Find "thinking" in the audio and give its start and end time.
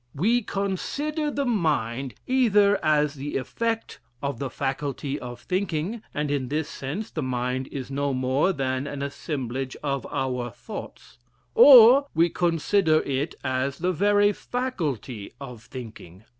5.41-6.01, 15.65-16.23